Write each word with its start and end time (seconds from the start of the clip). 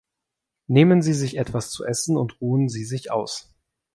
Nehmen 0.65 1.03
Sie 1.03 1.13
sich 1.13 1.37
etwas 1.37 1.69
zu 1.69 1.85
essen 1.85 2.17
und 2.17 2.41
ruhen 2.41 2.69
Sie 2.69 2.85
sich 2.85 3.11
aus. 3.11 3.53